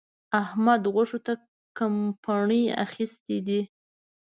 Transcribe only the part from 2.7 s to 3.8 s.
اخيستی دی.